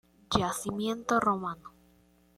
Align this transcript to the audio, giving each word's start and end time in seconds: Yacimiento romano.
Yacimiento 0.39 1.19
romano. 1.19 1.69